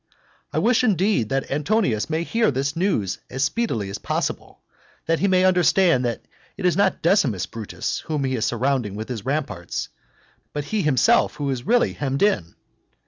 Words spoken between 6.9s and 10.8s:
Decimus Brutus whom he is surrounding with his ramparts, but